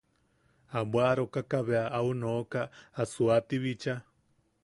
[0.77, 2.61] A bwaʼarokaka bea au nooka
[3.01, 3.95] a suaati bicha.